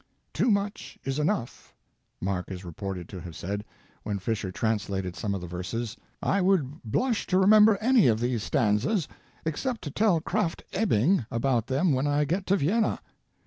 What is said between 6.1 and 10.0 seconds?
"I would blush to remember any of these stanzas except to